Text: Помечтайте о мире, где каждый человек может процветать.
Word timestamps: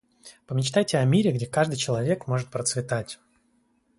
Помечтайте 0.47 0.97
о 0.97 1.05
мире, 1.05 1.31
где 1.31 1.45
каждый 1.45 1.75
человек 1.75 2.25
может 2.25 2.49
процветать. 2.49 3.19